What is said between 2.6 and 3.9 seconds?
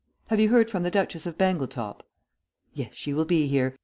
"Yes, she will be here.